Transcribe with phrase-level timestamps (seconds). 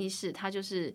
[0.00, 0.94] 一是他就是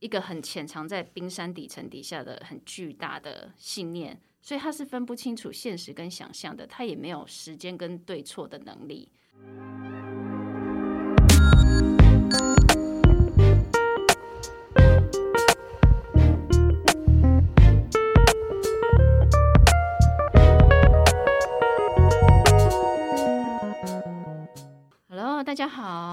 [0.00, 9.10] 一个很潜藏在冰山底层底下的很巨大的信念，所以他是分不清楚现实跟想象的，他也没有时间跟对错的能力。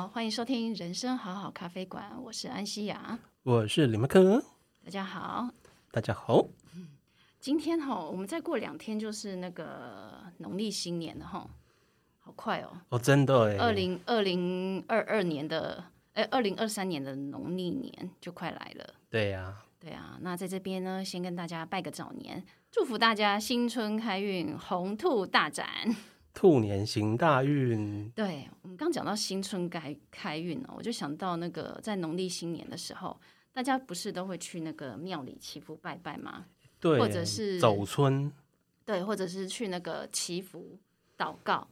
[0.06, 3.18] 好，欢迎收听人生好好咖啡馆，我是安西亚。
[3.42, 4.40] 我是李麦克，
[4.84, 5.50] 大家好，
[5.90, 6.45] 大家好。
[7.40, 11.50] 今天哈，我们再过两天就是那个农历新年了哈，
[12.20, 12.78] 好快哦！
[12.90, 15.84] 哦，真的哎，二零二零二二年的，
[16.14, 18.94] 哎，二零二三年的农历年就快来了。
[19.09, 20.20] 对呀，对啊。
[20.22, 25.67] 那在这边呢，先跟大家拜个早年，祝福大家新春开运，红兔大展，
[26.35, 28.07] 兔年行大运。
[28.09, 33.20] 对我们刚讲到新春开开运哦，我就想到那个在农历新年的时候，
[33.53, 36.45] 大家不是都会去那个庙里祈福拜拜吗？
[36.80, 38.31] 对，或者是走村，
[38.83, 40.77] 对，或者是去那个祈福
[41.17, 41.66] 祷告。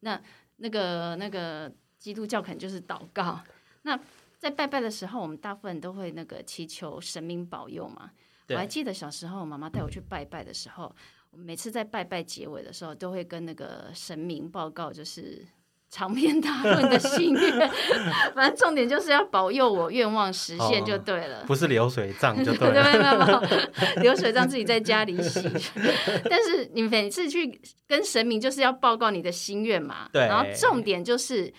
[0.00, 0.20] 那
[0.56, 3.38] 那个那个基督教可能就是祷告。
[3.82, 3.98] 那
[4.38, 8.10] 在拜拜的时候，我们大部分都会那个祈求神明保佑嘛。
[8.48, 10.94] 我还记得小时候，妈妈带我去拜拜的时候，
[11.30, 15.46] 每次在拜拜结尾的时候，都会跟那个神明报告，就是
[15.90, 17.70] 长篇大论的心愿。
[18.34, 21.44] 反正重点就是要保佑我愿望实现就对了。
[21.46, 23.38] 不是流水账就对 了。
[23.38, 25.40] 对对对，流水账自己在家里洗。
[26.28, 30.08] 但是你每次去跟神明，就是要报告你的心愿嘛。
[30.12, 30.22] 对。
[30.22, 31.52] 然后重点就是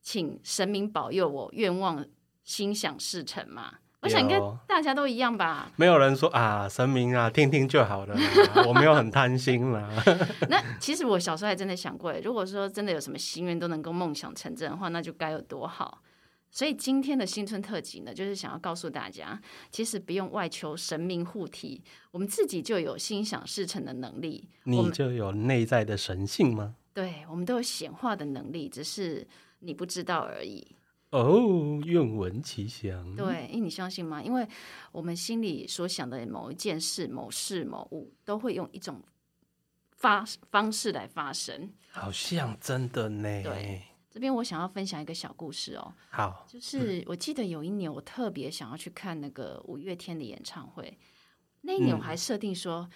[0.00, 2.04] 请神明保佑我愿望
[2.44, 3.74] 心想事成嘛。
[4.06, 5.70] 我想应该大家都一样吧。
[5.76, 8.16] 没有人说啊，神明啊，听听就好了。
[8.66, 9.88] 我没有很贪心啦。
[10.48, 16.02] 那其实我小时候还真的想过，如果说真的有什么心愿都能够梦想成真的话，那就该有多好。
[16.48, 19.38] 所以今天的新春特辑呢，就是想要告诉大家，
[19.70, 24.48] 其实不用外求神明护体，我们自己就有心想事成的能力。
[24.64, 26.76] 你就有内在的神性吗？
[26.94, 29.26] 对，我们都有显化的能力，只是
[29.58, 30.66] 你不知道而已。
[31.10, 33.14] 哦，愿闻其详。
[33.14, 34.22] 对，因为你相信吗？
[34.22, 34.46] 因为
[34.92, 39.02] 我们心里所想的某一件事、某事、某物，都会用一种
[39.92, 41.72] 发方式来发生。
[41.90, 43.42] 好像真的呢。
[43.42, 45.94] 对，这边我想要分享一个小故事哦。
[46.10, 50.98] 好，就是我记得有一年，我特别想要去看那个五月天的演唱会。
[51.62, 52.88] 那一年我还设定说。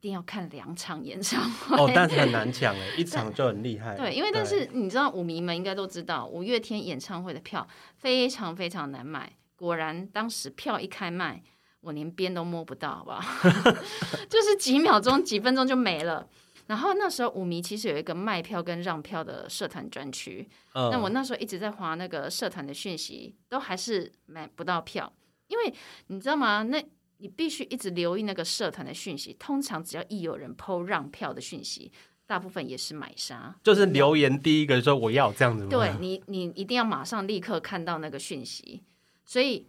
[0.00, 3.96] 定要看两场演唱会哦，但是很难抢哎，一场就很厉害。
[3.96, 7.66] 对，因为但是你知道，舞迷们应该都知道，五月天演唱会的票
[7.96, 9.32] 非常非常难买。
[9.56, 11.42] 果然，当时票一开卖，
[11.82, 13.40] 我连边都摸不到，好不好？
[14.28, 16.26] 就是几秒钟、几分钟就没了。
[16.66, 25.12] 然后那时候舞迷其实有一个卖票跟让票的社团专区，那我那时候一直在划那个社团的讯息，都还是买不到票，
[25.48, 25.74] 因为
[26.06, 26.62] 你知道吗？
[26.62, 26.80] 那
[27.20, 31.92] 你必须一直留意那个社团的讯息，通常只要一有人 PO 让票的讯息，
[32.26, 33.54] 大部分也是买杀。
[33.62, 35.66] 就是留言第一个说我要这样子。
[35.68, 38.82] 对你，你一定要马上立刻看到那个讯息，
[39.24, 39.66] 所以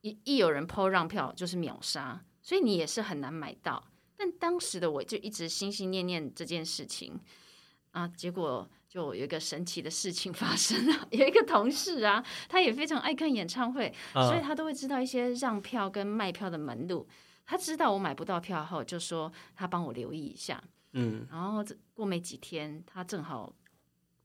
[0.00, 3.84] 一一有人 PO 让票就是秒杀，所以你也是很难买到。
[4.16, 7.20] 但当时的我就一直心心念念这件事情
[7.92, 8.68] 啊，结果。
[8.94, 17.08] 就有一个神奇的事情发生了， 有一个同事啊，他也非常爱看演唱会，所以他都会知道一些让票跟卖票的门路。
[17.44, 20.62] 他知道我买不到票后，就说他帮我留意一下。
[20.92, 23.52] 嗯，然后过没几天，他正好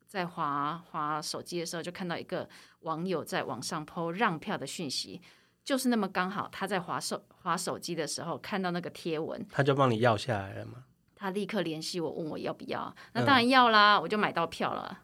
[0.06, 2.48] 在滑滑手机的时候，就看到一个
[2.82, 5.20] 网友在网上 PO 让票的讯息，
[5.64, 10.84] 就是那么刚好他在滑手滑手机的时候看到那个贴文，他就帮你要下来了吗？
[11.20, 12.96] 他立刻联系我，问我要不要。
[13.14, 15.02] 那当然要啦，我就买到票了。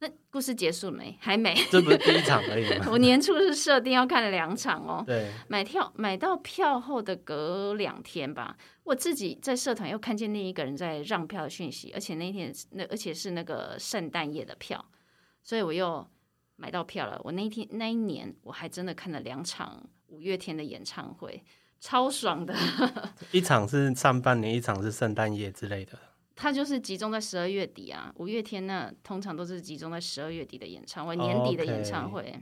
[0.00, 1.16] 那故事结束没？
[1.20, 1.54] 还没。
[1.70, 2.86] 这不是第一场而已吗？
[2.90, 5.04] 我年初是设定要看两场哦。
[5.06, 5.30] 对。
[5.46, 14.84] 买票买到票后的隔两天吧，我自己在社团又看见另一个人在让票的讯息，而且那天那而且是那个圣诞夜的票，
[15.44, 16.04] 所以我又
[16.56, 17.20] 买到票了。
[17.22, 21.44] 我那天那一年我还真的看了两场五月天的演唱会。
[21.82, 22.54] 超爽的，
[23.32, 25.98] 一场是上半年，一场是圣诞夜之类的。
[26.36, 32.40] 它就是集中在十二月底啊，五月天呢通常都是集中在十二月底的演唱会，年底的演唱会。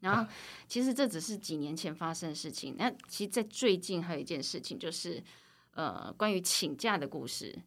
[0.00, 0.30] 然后
[0.68, 5.20] 其实这只是几年前发生的事情，那其实，在最近还有一件事情，就是
[5.72, 7.58] 呃关于请假的故事。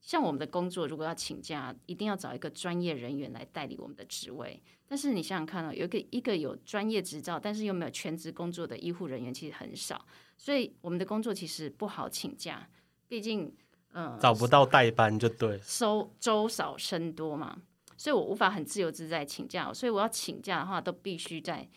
[0.00, 4.62] 像我们的工作，如果要请假，一定要找一个专业人员来代理我们的职位。
[4.88, 10.06] 但是你想想看啊，有一个一个有专业执照，但是又没有全职工作的医护人员，其实很少。
[10.36, 12.68] 所以我们的工作其实不好请假，
[13.08, 13.54] 毕竟
[13.92, 17.62] 嗯找不到代班就对，收周少生多嘛，
[17.96, 19.72] 所以我无法很自由自在请假。
[19.72, 21.68] 所以我要请假的话，都必须在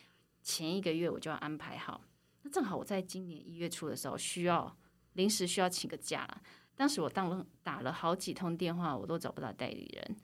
[0.43, 2.01] 前一个月我就要安排好。
[2.41, 4.77] 那正好我在今年一月初的时候需要
[5.13, 6.41] 临时需要请个假了，
[6.75, 10.17] 当时我当了打了好几通电话，我都找不到代理人。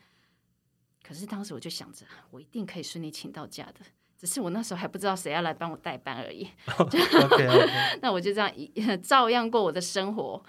[1.04, 3.82] 可是当时我就想着，我一定可以顺利请到假的，
[4.18, 6.48] 只是我那时候还不知道谁要来帮我代班而已。
[6.80, 7.70] OK OK，
[8.02, 8.68] 那我就这样一
[9.04, 10.44] 照样过我的生活。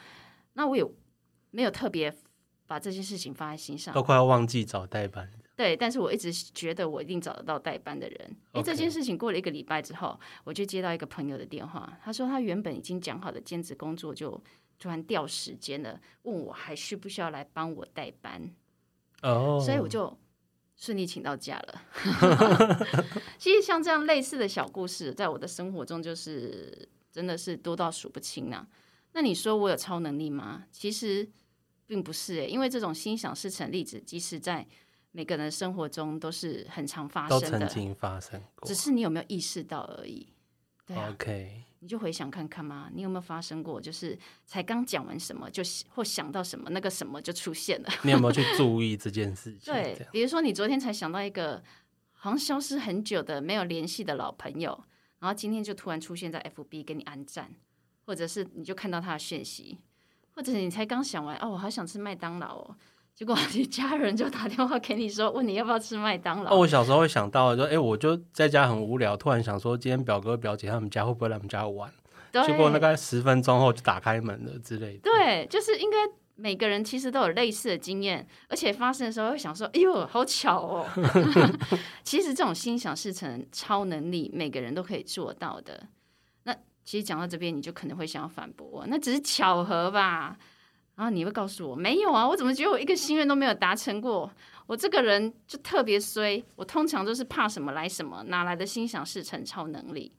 [0.55, 0.95] 那我有
[1.51, 2.15] 没有特别
[2.67, 4.03] 把这件事情放在心上都？
[4.03, 5.31] 快要忘记找代班。
[5.57, 8.19] 对，但是我一直觉得我一定找得到代班的人。
[8.53, 14.39] 诶，OK 这件事情过了一个礼拜之后，我就接到一个朋友的电话，他说他原本已经讲好的兼职工作就
[14.79, 18.51] 突然掉时间了，问我还需不需要来帮我代班，
[19.23, 20.15] 哦，所以我就
[20.77, 21.83] 顺利请到假了。
[23.39, 28.67] 其实像这样类似的小故事，在我的生活中就是真的是多到数不清啊。
[29.13, 30.65] 那你说我有超能力吗？
[30.71, 31.27] 其实
[31.87, 34.67] 并不是诶、因为这种心想事成例子，即使在
[35.13, 38.75] 每个人的生活中都是很常发生的，曾经发生过只。
[38.75, 40.29] 是你有没有意识到而已。
[40.85, 47.89] 对啊，OK，你就回想看看嘛，你有没有发生过，就是才刚讲完什么，就或想到什么，那个什么就出现了。
[48.03, 49.73] 你有没有去 注意这件事情？
[49.73, 51.63] 对，比如说你昨天才想到一个
[52.11, 54.77] 好像消失很久的没有联系的老朋友，
[55.21, 57.55] 然后今天就突然出现在 FB 给你安赞，
[58.05, 59.79] 或者是你就看到他的讯息，
[60.35, 62.77] 或者你才刚想完哦，我好想吃麦当劳哦，
[63.17, 66.53] 结果你家人就打电话给你说，问你要不要吃麦当劳。
[66.53, 71.91] 哦，我小时候会想到，就哎、我就在家很无聊，突然想说，今天表哥表姐他们家会不会来我们家玩？
[72.31, 75.11] 对，结果大概十分钟后就打开门了之类的。
[75.11, 75.97] 对，就是应该
[76.35, 80.87] 每个人其实都有类似的经验，而且发生的时候会想说：“哎呦，好巧哦！”
[82.05, 85.87] 其实这种心想事成超能力，每个人都可以做到的。
[86.43, 86.55] 那
[86.85, 90.37] 其实讲到这边，你就可能会想要反驳我，那只是巧合吧？
[90.97, 94.31] 然后你会告诉我，没有啊，我怎么觉得我一个心愿都没有达成过？
[94.67, 100.13] 我这个人就特别衰，我通常都是怕什么来什么，哪来的心想事成超能力？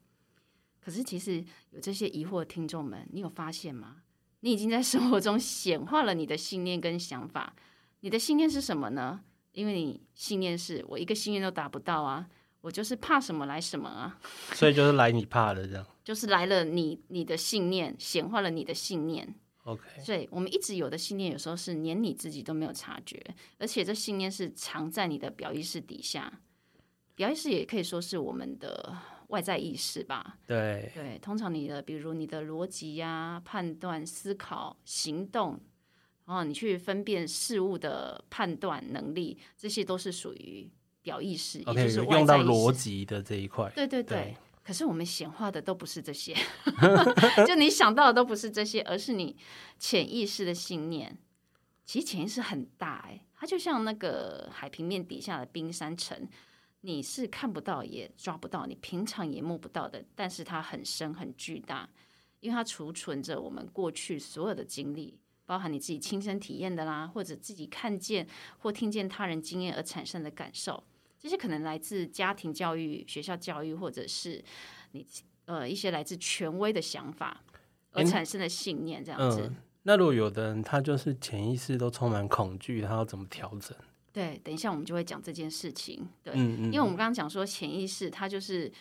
[0.80, 3.98] 可是其实有这些疑惑的听众们，你有发现吗？
[4.42, 7.54] 你已经在生活中显化了你的信念跟想法。
[8.02, 9.20] 你的信念是什么呢？
[9.54, 12.28] 因为你信念是我一个心愿都达不到啊，
[12.62, 14.20] 我就是怕什么来什么啊，
[14.54, 15.84] 所以就是来你怕的这样。
[16.06, 19.36] 就是来了你你的信念显化了你的信念。
[19.68, 23.22] OK，所以我们一直有的信念，有时候是连你自己都没有察觉，
[23.58, 26.42] 而且这信念是藏在你的表意识底下。
[27.16, 28.96] 表意识也可以说是我们的
[29.28, 30.38] 外在意识吧。
[30.48, 35.60] 对，对，通常你的比如你的逻辑呀、判断、思考、行动，
[36.26, 40.70] 然后你去分辨事物的判断能力，这些都是属于
[41.02, 43.70] 表意识，也 OK，就是外用到逻辑的这一块。
[43.76, 44.18] 对对对。
[44.18, 44.38] 对
[44.68, 46.36] 可是我们显化的都不是这些，
[47.48, 49.34] 就你想到的都不是这些，而是你
[49.80, 51.18] 潜意识的信念。
[51.86, 56.28] 其实潜意识很大哎、它就像那个海平面底下的冰山层，
[56.82, 61.88] 你是看不到也抓不到，你平常也摸不到的，但是它很深很巨大，
[62.42, 68.28] 因为它储存着我们过去所有的经历，包含你自己亲身体验的啦，或者自己看见
[68.58, 70.84] 或听见他人经验而产生的感受。
[71.20, 74.44] 这些可能来自家庭教育、学校教育，或者是
[74.92, 75.06] 你
[75.46, 77.44] 呃一些来自权威的想法
[77.92, 79.42] 而诶产生的信念，这样子。
[79.42, 83.76] 嗯，那如果有的人他就是潜意识都充满恐惧，他要怎么调整？
[84.14, 86.08] 对，等一下我们就会讲这件事情。
[86.24, 88.72] 对，嗯嗯，因为我们刚刚讲说潜意识，它就是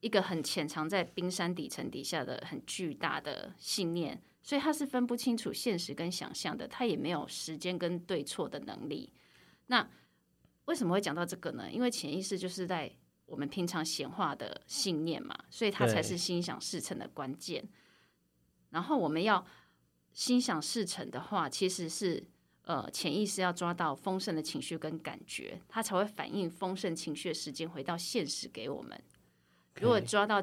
[0.00, 9.12] 一个很潜藏在冰山底层底下的很巨大的信念，所以它是分不清楚现实跟想象的，它也没有时间跟对错的能力。
[9.66, 9.88] 那
[10.70, 11.68] 为什么会讲到这个呢？
[11.68, 12.88] 因为潜意识就是在
[13.26, 17.68] 我们平常显化的信念嘛，所以它才是心想事成的关键。
[18.68, 19.44] 然后我们要
[20.12, 22.24] 心想事成的话，其实是
[22.62, 29.02] 呃潜意识要抓到丰盛的情绪跟感觉，它才会反映丰盛情绪的时间回到现实给我们。
[29.80, 30.40] 如果抓到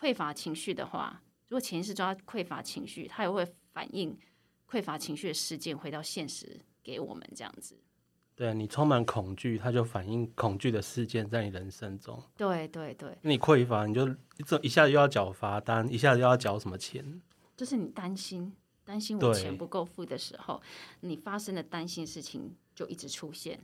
[0.00, 3.44] 匮乏情绪的话，如果潜意识抓到匮乏情绪，它也会
[3.74, 4.18] 反映
[4.66, 7.78] 匮乏情绪的事件回到现实给我们这样子。
[8.38, 12.22] 对你充满恐惧，它就反映恐惧的事件在你人生中。
[12.36, 17.20] 对对对，你匮乏，你就一这一下子又要缴罚单，一下子又要缴什么钱？
[17.56, 18.54] 就是你担心
[18.84, 20.62] 担心我对钱不够付的时候，
[21.00, 23.58] 你发生的担心事情就一直出现。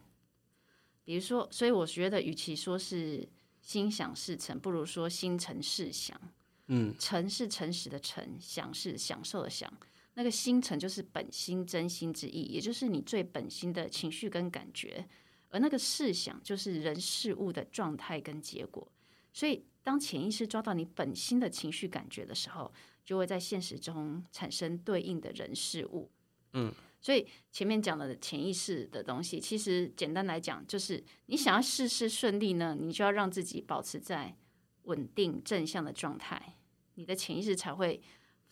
[1.04, 3.28] 比如说，所以我觉得，与其说是
[3.61, 6.21] 心想事成，不如说心诚事想。
[6.66, 9.73] 嗯，诚是诚实的诚，享是享受的享。
[10.14, 15.06] 那个心诚就是本心真心之意，也就是你最本心的情绪跟感觉。
[15.50, 18.90] 而那个事想就是人事物的状态跟结果。
[19.33, 22.73] 所以，当潜意识抓到你本心的情绪感觉的时候，
[23.04, 26.11] 就会在现实中产生对应的人事物。
[26.52, 34.37] 嗯，所以前面讲的潜意识的东西，其实简单来讲，就是你想要事事顺利呢，你就要让自己保持在
[34.85, 36.56] 稳定正向的状态，
[36.94, 38.00] 你的潜意识才会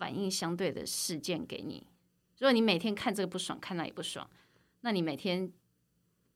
[0.03, 1.87] 反映相对的事件给你。
[2.39, 4.29] 如果你每天看这个不爽，看那也不爽，
[4.81, 5.49] 那你每天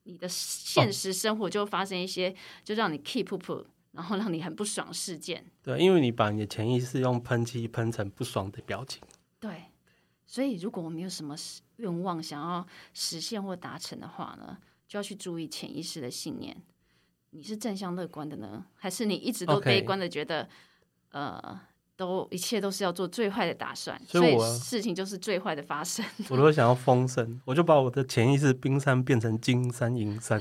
[0.05, 2.33] 你的现实生活就会发生一些，
[2.63, 5.45] 就让你 keep up，然后让你很不爽事件。
[5.65, 9.03] 对，因为你把你的潜意识用喷漆喷成不爽的表情。
[9.41, 9.65] 对，
[10.25, 11.35] 所以如果我们有什么
[11.79, 14.57] 愿望想要实现或达成的话呢，
[14.87, 16.57] 就要去注意潜意识的信念。
[17.31, 20.49] 你是正向乐观的呢，还是你一直都悲观的觉得
[21.11, 21.61] 呃，
[21.97, 26.05] 都一切都是要做最坏的打算，所以我事情就是最坏的发生。
[26.29, 30.39] 我如果想要丰盛，我就把我的潜意识冰山变成金山银山。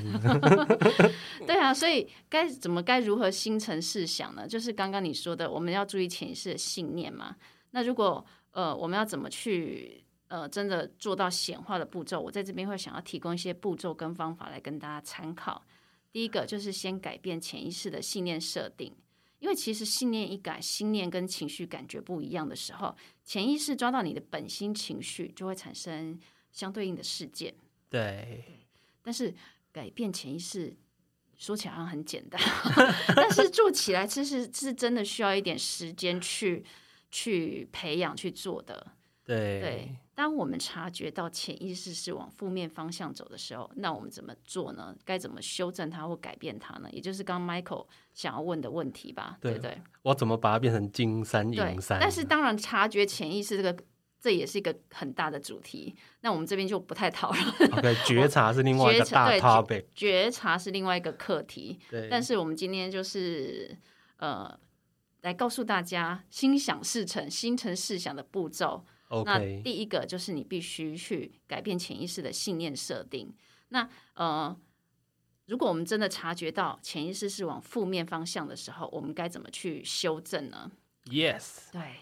[1.47, 4.47] 对啊，所以该怎么该如何心诚事想呢？
[4.47, 7.35] 就是刚刚你说的，我们要注意潜意识的信念嘛。
[7.71, 12.19] 那如果呃，我们要怎么去呃，真的做到显化的步骤？
[12.19, 15.63] 我在这边会想要提供一些步骤跟方法来跟大家参考。
[16.11, 18.93] 第一个就是先改变潜意识的信念设定，
[19.45, 26.19] 因为其实信念一改，信念跟情绪感觉不一样的时候，潜意识抓到你的本心情绪，就会产生
[26.51, 27.53] 相对应的事件。
[27.87, 28.43] 对，
[29.03, 29.31] 但是
[29.71, 30.75] 改变潜意识
[31.37, 32.41] 说起来好像很简单，
[33.15, 36.65] 但是做起来其实是真的需要一点时间去
[37.11, 38.93] 去培养去做的。
[39.23, 44.95] 对，对，当我们察觉到潜意识是往负面方向走的时候，那我们怎么做呢？
[45.05, 46.89] 该怎么修正它或改变它呢？
[46.91, 49.81] 也就是刚刚 Michael 想要问的问题吧，对对不对？
[50.01, 51.99] 我怎么把它变成金山对银，山？
[52.01, 53.83] 但是当然察觉潜意识这个。
[54.17, 57.71] 这也是一个很大的主题，那我们这边就不太讨论。
[57.73, 59.85] OK，觉察是另外一个大 topic。
[59.93, 63.77] 觉察是另外一个课题，对，但是我们今天就是
[64.17, 64.51] 呃，
[65.21, 68.83] 来告诉大家心想事成、心诚事想的步骤。
[69.25, 73.33] 那第一个就是你必须去改变潜意识的信念设定。
[73.69, 74.55] 那呃，
[75.45, 80.71] 如果我们真的察觉到潜意识是往负面方向的时候，我们该怎么去修正呢
[81.05, 81.95] ？Yes，对，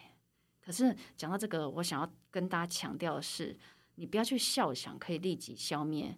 [0.61, 3.57] 可是讲到这个，我想要跟大家强调的是，
[3.95, 6.17] 你不要去笑想可以立即消灭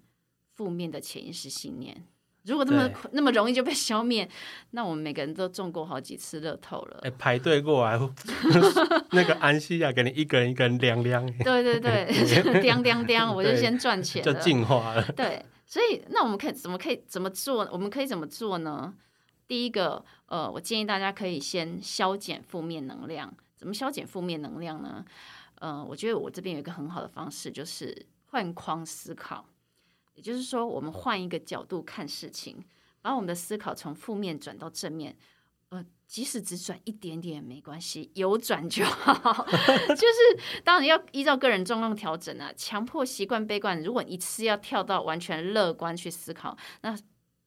[0.53, 2.07] 负面的潜意识信念。
[2.45, 4.27] 如果那么那么容易就被消灭，
[4.71, 6.99] 那我们每个人都中过好几次乐透了。
[7.03, 7.99] 哎，排队过来，
[9.11, 14.39] 那个安西亚给你一个人一个人量量，对对对，叮叮叮，我就先赚钱就了。
[14.39, 15.03] 进化了。
[15.13, 17.67] 对，所以那我们可以怎么可以怎么做？
[17.71, 18.93] 我们可以怎么做呢？
[19.47, 23.33] 第一个，呃，我建议大家可以先消减负面能量。
[23.55, 25.03] 怎么消减负面能量呢？
[25.59, 29.45] 呃，我觉得我这边有一个很好的方式，就是换框思考。
[30.15, 32.63] 也就是说，我们换一个角度看事情，
[33.01, 35.15] 把我们的思考从负面转到正面。
[35.69, 39.45] 呃，即使只转一点点也没关系，有转就好。
[39.89, 42.53] 就是当然要依照个人状况调整啊。
[42.55, 46.95] 强迫习惯悲观，如果一次要跳到完全乐观去思考，那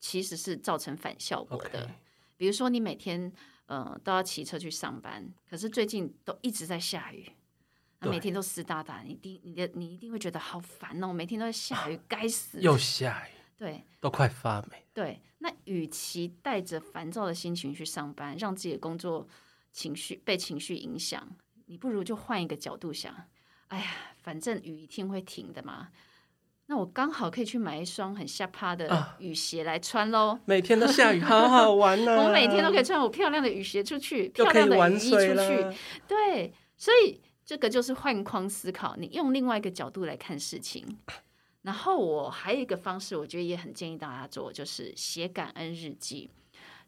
[0.01, 1.89] 其实是造成反效果的。
[2.37, 3.33] 比如说，你每天
[3.67, 7.31] 呃都要骑车去上班，可是最近都一直在下雨，
[8.01, 12.61] 那每天都湿哒哒，你一定你的你一定会觉得好烦哦，每天都在下雨，该死！
[12.61, 14.85] 又下雨，对都快发霉。
[14.95, 19.27] 对，那与其带着烦躁的心情去上班，让自己的工作
[19.73, 21.29] 情绪被情绪影响，
[21.67, 23.15] 你不如就换一个角度想，
[23.69, 23.87] 哎呀，
[24.23, 25.89] 反正雨一定会停的嘛。
[26.71, 30.39] 那我刚好可以去买一双很下趴的啊雨鞋来穿喽。
[30.45, 35.79] 每天都下雨，好好 玩呐、我每天都可以穿我漂亮的雨鞋出去，漂亮的雨衣出去。
[36.07, 40.87] 对，所以这个就是换框思考，你用另外一个角度来看事情。
[41.63, 46.31] 然后我还有一个方式，我觉得也很建议大家做，就是写感恩日记。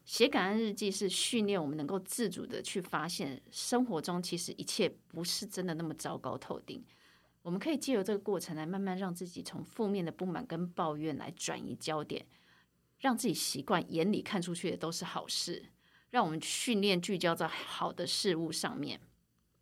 [0.05, 6.85] 写感恩日记是训练我们能够自主的去发现生活中其实一切不是真的那么糟糕透顶。
[7.41, 12.23] 我们可以借由这个过程来慢慢让自己从负面的不满跟抱怨来转移焦点，
[12.99, 15.65] 让自己习惯眼里看出去的都是好事，
[16.11, 18.99] 让我们训练聚焦在好的事物上面。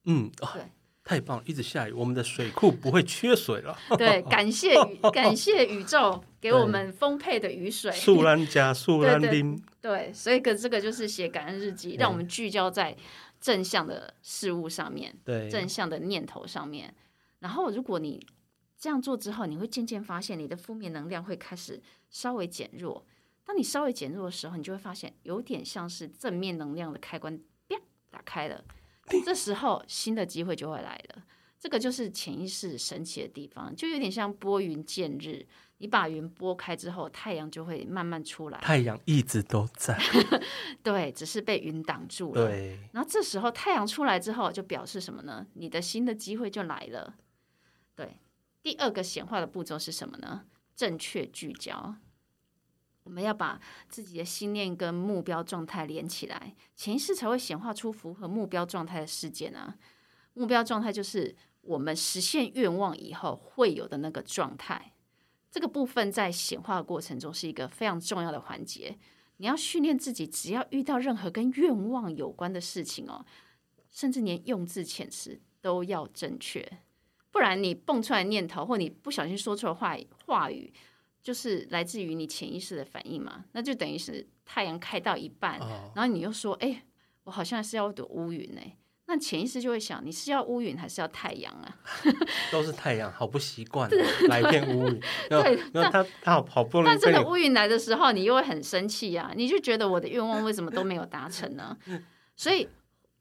[0.03, 0.63] 嗯，哦对，
[1.09, 3.75] 太棒了，一直下雨，我们的水库不会缺水了。
[3.97, 7.91] 对， 感谢宇 感谢宇宙给我们丰沛的雨水。
[7.93, 12.95] 素兰加素兰丁，对，所以个这个就是写感恩日记，让我们聚焦在
[13.41, 16.93] 正向的事物上面，对，正向的念头上面。
[17.39, 18.23] 然后，如果你
[18.77, 23.03] 这样做之后，你会渐渐发现你的负面能量会开始稍微减弱。
[23.43, 27.35] 当你稍微减弱的时候，你就会发现有点像是正面能量的开关，
[27.67, 27.75] 啪
[28.11, 28.63] 打开了。
[29.25, 31.23] 这时候新的机会就会来了。
[31.59, 35.45] 这个就是潜意识神奇的地方，就有点像拨云见日。
[35.81, 38.59] 你把云拨开之后，太阳就会慢慢出来。
[38.59, 39.97] 太阳一直都在。
[40.83, 42.47] 对，只是被云挡住了。
[42.47, 45.47] 对，然后这时候太阳出来之后，就表示什么呢？
[45.53, 47.15] 你的新的机会就来了。
[47.95, 48.19] 对，
[48.61, 50.45] 第二个显化的步骤是什么呢？
[50.75, 51.95] 正确聚焦。
[53.09, 59.75] 我们要把自己的心念跟目标状态连起来，潜意识才会显化出符合目标状态的事件啊。
[60.35, 64.93] 目标状态就是我们实现愿望以后会有的那个状态。
[65.49, 68.95] 这个部分在显化的过程中是一个非常重要的环节。
[69.37, 73.25] 你要训练自己，只要遇到任何跟愿望有关的事情哦，
[73.89, 76.79] 甚至连用字遣词都要正确，
[77.31, 79.97] 不然你蹦出来念头或你不小心说错话
[80.27, 80.71] 话语，
[81.29, 83.45] 就是来自于你潜意识的反应嘛。
[83.51, 85.59] 那就等于是太阳开到一半，
[85.93, 86.83] 然后你又说：“哎，
[87.25, 88.61] 我好像是要躲乌云呢。”
[89.05, 91.77] 那潜意识就会想，你是要乌云还是要太阳啊？
[92.51, 93.87] 都是太阳，好不习惯，
[94.27, 94.99] 来一片乌云。
[95.29, 101.77] 对，那他他好好不容易，但真的乌云来的时候，你又会很生气呀，你就觉得我的愿望为什么都没有达成呢？
[102.35, 102.67] 所以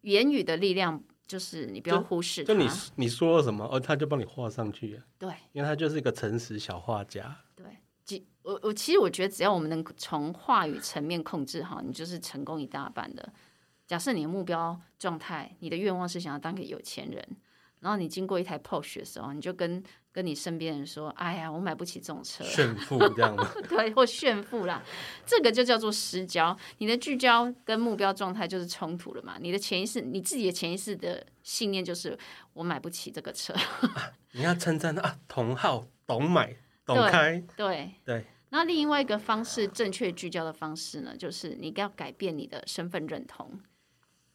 [0.00, 2.42] 言语的力量就是你不要忽视。
[2.42, 4.98] 就你你说了什么，哦，他就帮你画上去。
[5.18, 7.36] 对，因为他就是一个诚实小画家。
[7.56, 7.66] 对，
[8.42, 13.32] 我我其实我觉得，只要我们能从话语层面控制好，你就是成功一大半的。
[13.86, 17.26] 假设你的目标状态，你的愿望是想要当个有钱人，
[17.80, 23.46] 然后你经过一台 Porsche 的时候，你就跟跟你身边人说：“哎呀，我买不起这种车。”炫富这样吗？
[23.68, 24.82] 对，或炫富啦，
[25.24, 26.56] 这个就叫做失焦。
[26.78, 29.36] 你的聚焦跟目标状态就是冲突了嘛？
[29.40, 32.18] 你的潜意识，你自己的潜意识的信念就是
[32.52, 33.54] 我买不起这个车。
[34.32, 36.56] 你要称赞啊，同好，懂买，
[36.96, 38.24] 懂开，对对。
[38.50, 43.60] 那另外一个方式，正确聚焦的方式呢，就是你要改变你的身份认同。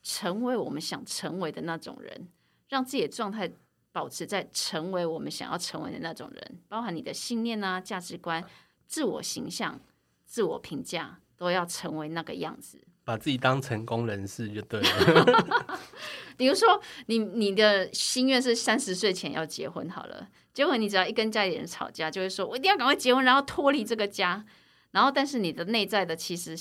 [0.05, 2.27] 成为我们想成为的那种人，
[2.67, 3.49] 让自己的状态
[3.93, 8.43] 保持在成为我们想要成为的那种人，包含你的信念啊、价值观、
[8.85, 9.79] 自我形象、
[10.25, 12.85] 自我评价，都要成为那个样子。
[13.03, 15.79] 把自己当成功人士就对了。
[16.37, 24.45] 比如说，你你的心愿是三十岁前要结婚好了，结果你只要一跟家里人吵架，就会说我一定要赶快结婚，然后脱离这个家。
[24.91, 26.55] 然后，但是你的内在的其实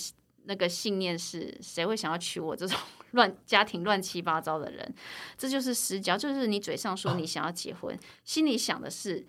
[0.44, 2.78] 那个信念是，谁会想要娶我这种？
[3.12, 4.94] 乱家庭乱七八糟的人，
[5.36, 6.16] 这就是失焦。
[6.16, 9.22] 就是你嘴上说你想要结婚，心里想的是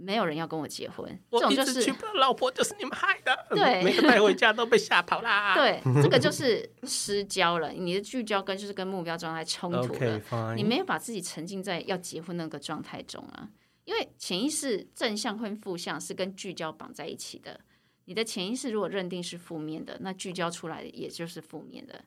[0.00, 1.06] 没有人要跟我结婚。
[1.30, 3.36] 这种就是娶不到老婆，就是你们害的。
[3.50, 5.52] 对，每个带回家都被吓跑啦。
[5.58, 7.70] 对， 这个就是失焦了。
[7.72, 10.54] 你的聚焦跟就是跟目标状态冲突了。
[10.54, 13.50] 你没有把自己沉浸在要结婚那个状态中啊。
[13.84, 17.60] 因为潜意识正向跟负向是跟聚焦绑在一起的。
[18.04, 22.04] 你的潜意识如果认定是负面的，那聚焦出来的也就是负面的。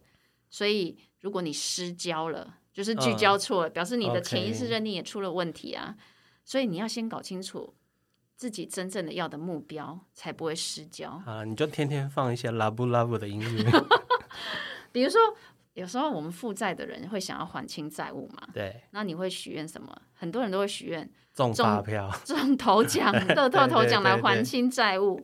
[0.49, 5.95] 所以，如果你失焦了，就是聚焦错了，表示你的潜意识认定也出了问题啊。
[6.43, 7.73] 所以你要先搞清楚
[8.41, 11.43] 自己真正的要的目标，才不会失焦啊。
[11.43, 13.71] 你就天天放一些 love love 的音乐，
[14.91, 15.21] 比如说，
[15.75, 18.47] 有时候我们负债的人会想要还清债务嘛？
[18.51, 18.81] 对。
[18.93, 19.95] 那你会许愿什么？
[20.15, 25.23] 很多人都会许愿中发票、 中头奖、 乐透头奖来还清债务。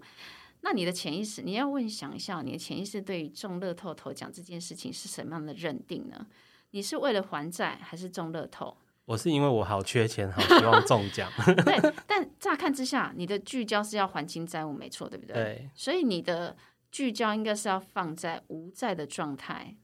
[0.62, 6.27] 那你的潜意识，你要问想一下，你的潜意识对于中乐透头奖这件事情是什么样的认定呢？
[6.69, 8.77] 你是为了还债还是中乐透？
[9.07, 11.31] 我是因为我好缺钱，好希望中奖。
[11.63, 15.33] 对，但乍看之下，你的聚焦是要还清债务，没错，对不对？
[15.33, 15.69] 对。
[15.73, 16.57] 所以你的
[16.91, 19.77] 聚焦应该是要放在无债的状态，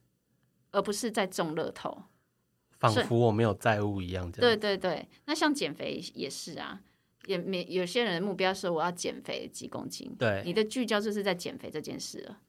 [0.72, 2.04] 而不是在中乐透，
[2.72, 4.30] 仿佛我没有债务一样。
[4.30, 6.82] 对对对，那像减肥也是啊。
[7.26, 12.42] 也没有些人的目标是我要减肥几公斤，对，你的聚焦就是在减肥这件事了，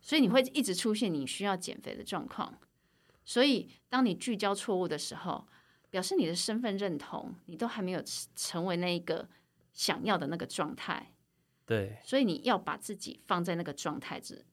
[0.00, 2.58] 所以你会一直出现你需要减肥的状况。
[3.26, 5.46] 所以当你聚焦错误的时候，
[5.94, 8.02] 表示你的身份认同你都还没有
[8.34, 9.28] 成为那一个
[9.72, 11.14] 想要的那个状态。
[11.64, 14.44] 对，所以你要把自己放在那个状态子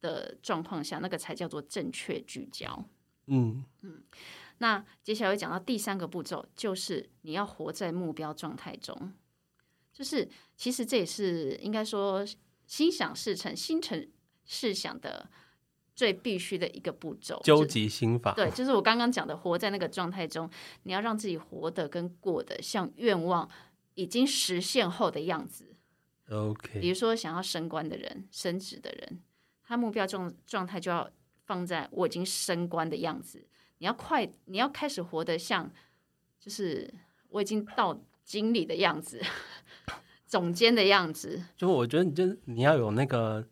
[0.00, 2.84] 的状况下，那个才叫做正确聚焦。
[3.26, 4.02] 嗯嗯。
[4.58, 9.12] 那接下来会讲到第三个步骤，就是你要活在目标状态中。
[9.92, 12.26] 就是其实这也是应该说
[12.66, 14.10] 心想事成、心成
[14.44, 15.30] 事想的
[16.00, 17.38] 最必须的一个步骤。
[17.44, 20.48] 究极心法，对，就是我刚刚讲的，活在那个状态中，
[20.84, 23.46] 你要让自己活得跟过得像愿望
[23.96, 25.76] 已经实现后的样子。
[26.30, 29.20] OK，比如说想要升官的人、升职的人，
[29.62, 31.06] 他目标状状态就要
[31.44, 33.46] 放在我已经升官的样子。
[33.76, 35.70] 你要快，你要开始活得像，
[36.40, 36.90] 就是
[37.28, 39.20] 我已经到经理的样子，
[40.24, 41.44] 总监的样子。
[41.58, 43.46] 就我觉得，你就你要有那个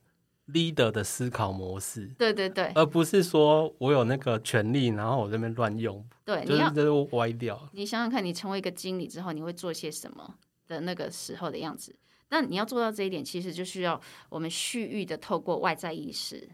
[0.53, 2.07] leader 的思考模式。
[2.19, 6.05] 对对对，而不是说我有那个权利，然后我这边乱用。
[6.25, 7.69] 对，就是这歪掉。
[7.73, 10.35] 你想想看，你成为一个经理之后，你会做些什么
[10.67, 11.97] 的那个时候的样子？
[12.31, 16.49] 那你要做到这一点，其实就需要我们蓄意的透过外在意识。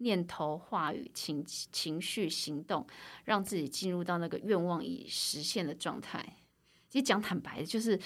[0.00, 2.86] 念头、话语、情情绪、行动，
[3.24, 6.36] 让自己进入到那个愿望已实现的状态。
[6.88, 7.98] 其实讲坦白的，就是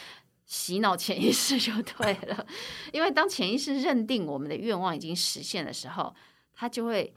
[0.44, 2.46] 洗脑潜意识就对了。
[2.92, 6.14] 因为当潜意识认定我们的愿望已经实现的时候，
[6.54, 7.14] 它就会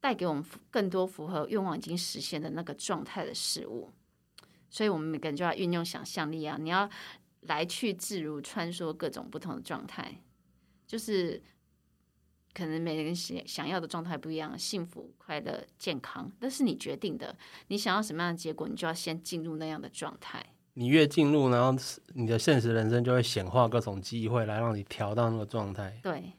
[0.00, 3.92] 带给我们更多符合愿望已经实现的那个状态的事物。
[4.68, 6.56] 所以，我们每个人就要运用想象力啊！
[6.58, 6.88] 你要
[7.42, 10.22] 来去自如，穿梭各种不同的状态，
[10.86, 11.42] 就是
[12.54, 17.36] 可能每个人想想要的状态不一样，幸福、快乐、健康，那是你决定的。
[17.68, 20.54] 你想要什么样的结果，你就要先进入那样的状态。
[20.74, 21.78] 你越进入，然后
[22.14, 26.00] 你的现实人生就会显化各种机会来让你调到那个状态。
[26.02, 26.32] 对，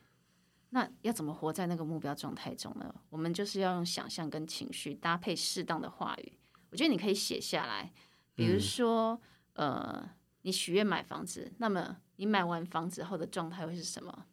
[0.70, 2.94] 那要怎么活在那个目标状态中呢？
[3.10, 6.34] 我们就是要用想象跟情绪搭配适当的话语。
[6.72, 7.94] 我觉得你可以写下来。
[8.34, 9.22] 比如说，
[9.54, 10.10] 呃，
[10.42, 14.26] 你许愿买房子，那么你买完房子后的状态会是什么？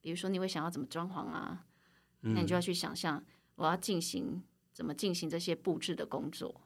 [0.00, 1.66] 比如说，你会想要怎么装潢啊？
[2.20, 3.22] 那你就要去想象，
[3.56, 6.61] 我要进行怎么进行这些布置的工作。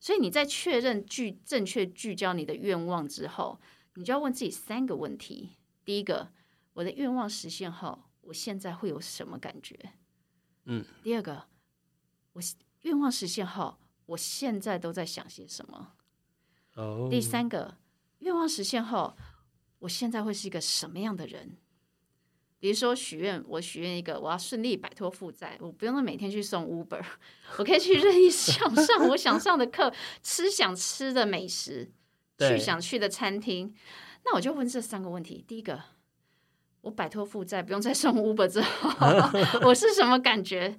[0.00, 3.60] 所以你在确认聚正确聚焦你的愿望之后，
[3.94, 5.50] 你就要问自己三个问题：
[5.84, 6.32] 第一个，
[6.72, 9.92] 我的愿望实现后，我现在会有什么感觉？
[10.64, 10.84] 嗯。
[11.02, 11.44] 第二个，
[12.32, 12.42] 我
[12.80, 13.76] 愿望实现后。
[14.06, 15.92] 我现在都在想些什么？
[16.74, 17.06] 哦。
[17.08, 17.76] 第三个
[18.18, 19.16] 愿望实现后，
[19.78, 21.58] 我现在会是一个什么样的人？
[22.60, 27.02] 比如说许愿，我许愿一个，我要顺利摆脱负债，我不用每天去送 Uber，
[27.58, 29.92] 我可以去任意想上我想上的课，
[30.22, 31.90] 吃想吃的美食，
[32.38, 33.74] 去想去的餐厅。
[34.24, 35.80] 那我就问这三个问题：第一个，
[36.82, 38.90] 我摆脱负债，不用再送 Uber 之后，
[39.66, 40.78] 我是什么感觉？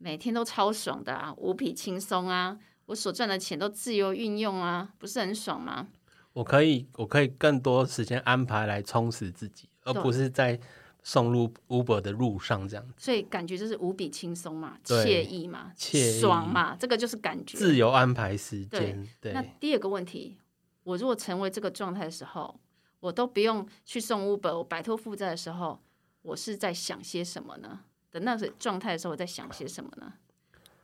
[0.00, 2.56] 每天都超爽的啊，无比轻松啊！
[2.86, 5.88] 我所赚的钱都自由运用啊，不是很爽吗？
[6.34, 10.60] 我可以，我可以更多时间安排来充实自己，而不是在
[11.08, 12.92] 送入 Uber 的路上这样子。
[12.98, 17.56] 所以感觉就是无比轻松嘛，惬意嘛，惬爽嘛，这个就是感觉。
[17.56, 19.08] 自由安排时间。
[19.18, 19.32] 对。
[19.32, 20.36] 那第二个问题，
[20.84, 22.60] 我如果成为这个状态的时候，
[23.00, 25.80] 我都不用去送 Uber，我摆脱负债的时候，
[26.20, 27.80] 我是在想些什么呢？
[28.10, 30.12] 的那个状态的时候，我在想些什么呢？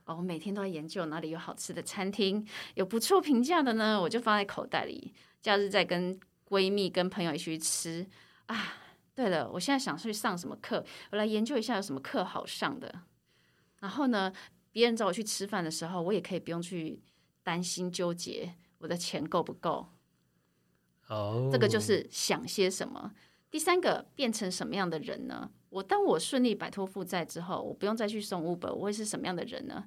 [0.06, 5.12] 哦，我每天都在研究哪里有好吃的餐厅，有不错评价的呢，我就放在口袋里。
[5.42, 8.06] 假日再跟闺蜜、跟朋友一起去吃
[8.46, 8.80] 啊。
[9.14, 13.02] 对了，我现在想去上什么课，我来研究一下有什么课好上的。
[13.80, 14.32] 然后呢，
[14.72, 17.02] 别人找我去吃饭的时候，我也可以不用去
[17.42, 19.86] 担心纠结我的钱够不够。
[21.08, 23.12] 哦，这个就是想些什么。
[23.50, 25.50] 第三个，变成什么样的人呢？
[25.68, 29.84] 我当我顺利摆脱负债之后，我不用再去送 Uber，我会是什么样的人呢？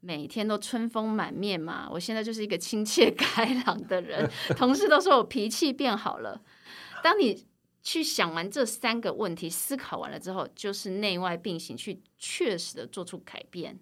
[0.00, 1.88] 每天都春风满面嘛！
[1.90, 6.40] 我现在就是一个亲切 开朗的人，同事都说我脾气变好了。
[7.02, 7.45] 当你
[7.86, 13.78] 去想完这三个问题，思考完了之后，就是内外并行，去确实的做出改变。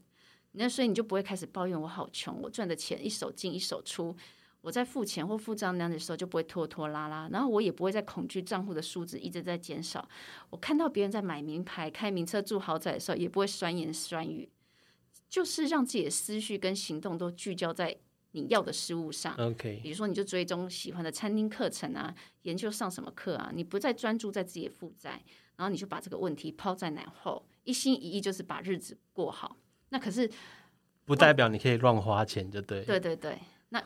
[0.53, 4.15] 那所以你就不会开始抱怨我好穷，我赚的钱一手进一手出。
[4.61, 10.07] 我在付钱或付账单的时候就不会拖拖拉拉，然后我也不会再恐惧账户的数字一直在减少。
[10.51, 14.51] 我看到别人在买名牌、开名车、住豪宅的时候，也不会酸言酸语，
[15.31, 17.97] 就是让自己的思绪跟行动都聚焦在
[18.35, 19.35] 你要的事物上。
[19.37, 25.23] OK，比如说你就追踪喜欢的餐厅课程啊，研究上什么课啊，你不再专注在自己的负债，
[25.57, 29.57] 然后你就把这个问题抛在脑后，一心一意就是把日子过好。
[29.89, 30.31] 那可是
[31.05, 32.85] 不代表你可以乱花钱，就对。
[32.85, 33.39] 对对对，
[33.71, 33.83] 那。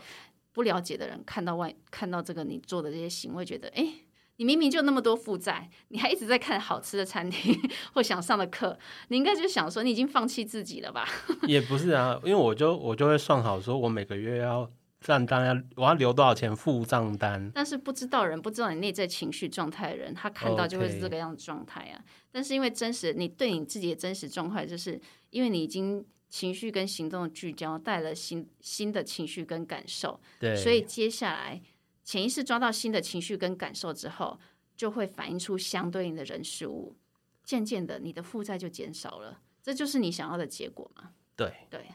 [0.50, 3.94] 不了解的人看到外看到这个你做的这些行为，觉得哎，
[4.38, 7.54] 你明明就那么多负债，你还一直在看好吃的餐厅
[7.92, 8.76] 或想上的课，
[9.08, 11.06] 你应该就想说你已经放弃自己了吧？
[11.46, 14.70] 也不是啊，因为我就我就会算好，说我每个月要
[15.00, 17.50] 账单要我要留多少钱付账单。
[17.54, 22.00] 但是不知道人不知道你内在情绪状态的人，他看到就会是这个样子状态啊。
[22.32, 26.04] 但是因为真实，你对你自己的真实状态，就是因为你已经。
[26.30, 31.58] 情绪跟行动的聚焦带了新新的情绪跟感受，对，所以接下来
[32.08, 34.40] 潜意识抓到新的情绪跟感受之后，
[34.74, 36.96] 就会反映出相对应的人事物，
[37.44, 41.12] 渐渐的你的负债就减少了，这就是你想要的结果嘛？
[41.36, 41.86] 对对。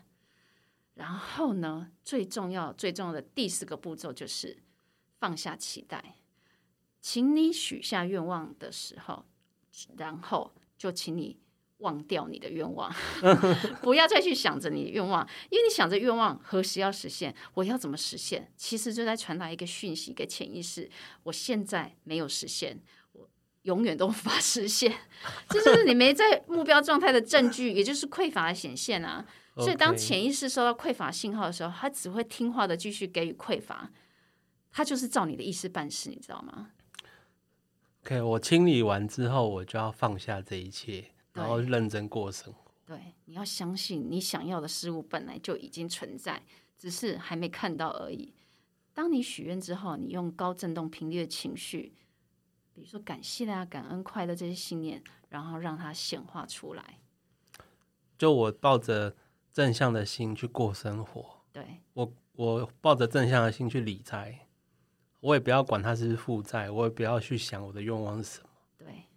[0.94, 4.56] 然后呢，最重要最重要的第四个步骤就是
[5.18, 6.18] 放下期待，
[7.02, 9.26] 请你许下愿望的时候，
[9.98, 11.40] 然后就请你。
[11.84, 12.92] 忘掉你的愿望，
[13.84, 20.90] 不要再去想着你的愿望，因为你想着愿望何时要实现，我要怎么实现，其实就在传达一个讯息给潜意识：
[21.24, 23.30] 我现在没有实现，我
[23.64, 24.92] 永远都无法实现。
[25.50, 29.24] 这就是你没在目标状态的证据，也就是匮乏的显现啊。
[29.58, 33.92] 所以当潜意识收到匮乏信号的时候，他只会听话的继续给予匮乏，
[34.72, 36.70] 他就是照你的意思办事，你知道吗
[38.04, 41.13] ？OK，我清理完之后，我就要放下这一切。
[41.34, 42.72] 然后认真过生活。
[42.86, 46.44] 对，你要相信你想要的事物本来就已经存在，
[46.78, 48.34] 只是还没看到而已。
[48.94, 51.94] 当你许愿之后，你用高振动频率的情绪，
[52.74, 57.00] 比如说感谢啊、感恩、快乐这些信念，然后让它显化出来。
[58.18, 59.16] 就我抱着
[59.52, 64.48] 正向的心去过生活，对我我抱着正向的心去理财，
[65.20, 68.53] 我也不要管它是负债，我也不要去想我的愿望是什么，对，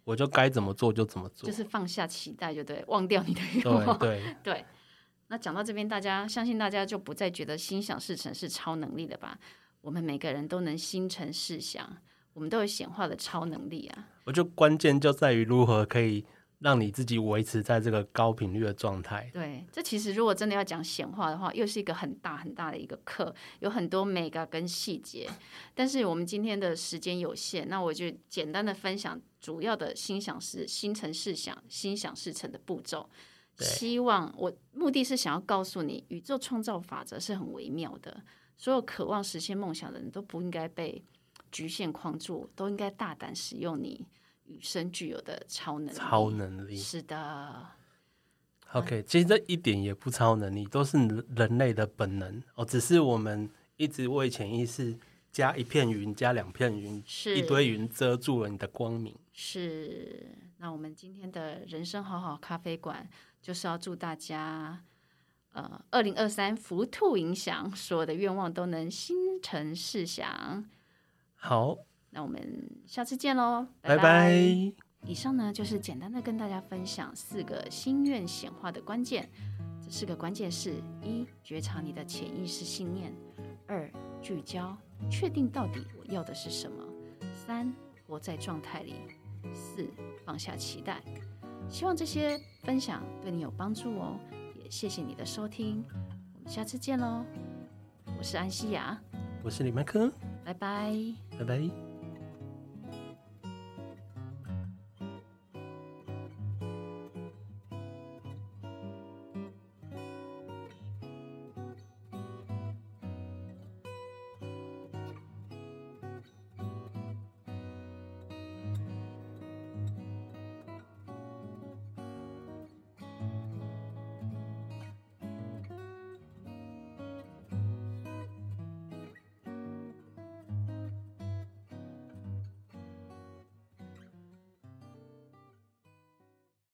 [0.07, 1.45] 我就该怎么做就怎么做。
[1.49, 3.99] 就是放下期待，就对，忘掉你的 愿望。
[3.99, 4.63] 对， 对，
[5.27, 9.37] 那讲到这边，大家相信大家就不再觉得心想事成是超能力了吧？
[9.81, 11.97] 我们每个人都能心诚事想，
[12.31, 14.07] 我们都有显化的超能力啊。
[14.23, 16.25] 我就关键就在于如何可以
[16.59, 19.29] 让你自己维持在这个高频率的状态。
[19.33, 25.29] 对，这其实如果真的要讲显化的话，又是一个很大很大的一个课，有很多 mega 跟细节。
[25.75, 33.09] 但是我们今天的时间有限，那我就简单的分享主要的心想事、心诚事想、心想事成的步骤。
[33.59, 38.23] 希望我目的是想要告诉你，宇宙创造法则是很微妙的，
[38.55, 41.03] 所有渴望实现梦想的人都不应该被
[41.51, 44.05] 局限框住，都应该大胆使用你
[44.47, 45.97] 与生俱有的超能力。
[45.97, 47.67] 超能力是的
[48.73, 50.97] ，，OK，其实这一点也不超能力，都是
[51.35, 54.97] 人类的本能哦，只是我们一直为潜意识
[55.31, 59.15] 加一片云，加两片云，是一堆云遮住了你的光明。
[59.33, 63.07] 是，那我们今天的人生好好咖啡馆
[63.41, 64.83] 就是要祝大家，
[65.51, 70.67] 呃，二零二三福兔影响，所有的愿望都能心诚事想。
[71.35, 71.77] 好，
[72.09, 72.41] 那我们
[72.85, 74.33] 下次见喽，拜拜拜。
[75.05, 79.29] 以上呢就是简单的跟大家分享四个心愿显化的关键。
[79.81, 83.11] 这四个关键是：一、觉察你的潜意识信念；
[83.67, 83.89] 二、
[84.21, 84.75] 聚焦，
[85.09, 86.83] 确定到底我要的是什么；
[87.33, 87.71] 三、
[88.05, 88.93] 活在状态里；
[89.53, 89.87] 四、
[90.25, 91.01] 放下期待。
[91.69, 94.19] 希望这些分享对你有帮助哦，
[94.55, 95.85] 也谢谢你的收听，
[96.35, 97.23] 我们下次见喽。
[98.17, 98.99] 我是安西雅，
[99.43, 100.11] 我是李麦克，
[100.43, 100.93] 拜拜。
[101.37, 101.86] 拜拜。